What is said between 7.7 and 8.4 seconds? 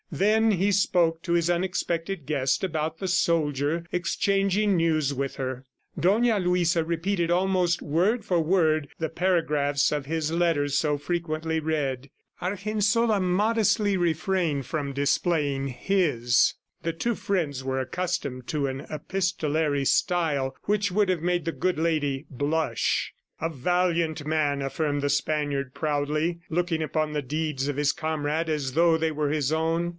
word